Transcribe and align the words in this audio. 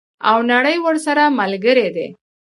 او 0.29 0.37
نړۍ 0.51 0.77
ورسره 0.85 1.23
ملګرې 1.39 1.87
ده. 1.95 2.07